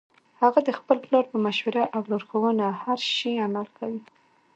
[0.41, 4.01] هغه د خپل پلار په مشوره او لارښوونه هر شي عمل کوي